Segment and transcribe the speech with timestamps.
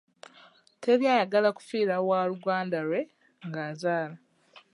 [0.81, 3.01] Teri ayagala kufiirwa waaluganda lwe
[3.47, 4.17] ng'azaala.